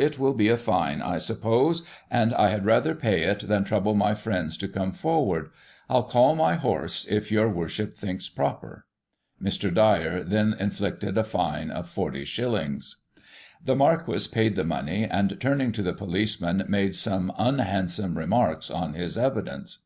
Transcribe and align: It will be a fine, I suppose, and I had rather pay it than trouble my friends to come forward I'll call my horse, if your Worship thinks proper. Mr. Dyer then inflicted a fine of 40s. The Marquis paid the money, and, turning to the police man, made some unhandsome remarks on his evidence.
It 0.00 0.18
will 0.18 0.32
be 0.32 0.48
a 0.48 0.56
fine, 0.56 1.02
I 1.02 1.18
suppose, 1.18 1.82
and 2.10 2.32
I 2.32 2.48
had 2.48 2.64
rather 2.64 2.94
pay 2.94 3.24
it 3.24 3.40
than 3.40 3.62
trouble 3.62 3.92
my 3.94 4.14
friends 4.14 4.56
to 4.56 4.68
come 4.68 4.92
forward 4.92 5.50
I'll 5.90 6.04
call 6.04 6.34
my 6.34 6.54
horse, 6.54 7.04
if 7.04 7.30
your 7.30 7.50
Worship 7.50 7.92
thinks 7.92 8.30
proper. 8.30 8.86
Mr. 9.38 9.68
Dyer 9.74 10.24
then 10.24 10.54
inflicted 10.58 11.18
a 11.18 11.24
fine 11.24 11.70
of 11.70 11.94
40s. 11.94 12.94
The 13.62 13.76
Marquis 13.76 14.28
paid 14.32 14.56
the 14.56 14.64
money, 14.64 15.04
and, 15.04 15.38
turning 15.42 15.72
to 15.72 15.82
the 15.82 15.92
police 15.92 16.40
man, 16.40 16.64
made 16.70 16.94
some 16.94 17.30
unhandsome 17.36 18.16
remarks 18.16 18.70
on 18.70 18.94
his 18.94 19.18
evidence. 19.18 19.80